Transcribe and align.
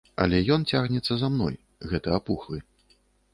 Але 0.23 0.37
ён 0.55 0.63
цягнецца 0.71 1.17
за 1.23 1.29
мной, 1.35 1.59
гэты 1.93 2.09
апухлы. 2.17 2.57